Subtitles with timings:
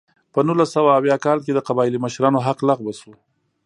[0.33, 3.13] په نولس سوه اویا کال کې د قبایلي مشرانو حق لغوه شو.